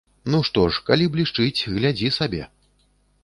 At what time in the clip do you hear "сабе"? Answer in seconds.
2.17-2.43